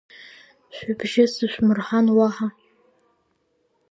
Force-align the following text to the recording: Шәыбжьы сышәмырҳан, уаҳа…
Шәыбжьы 0.75 1.25
сышәмырҳан, 1.33 2.07
уаҳа… 2.17 2.47